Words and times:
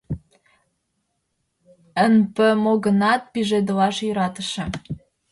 «Н.П., 2.09 2.37
мо-гынат, 2.63 3.21
пижедылаш 3.31 3.97
йӧратыше». 4.05 4.65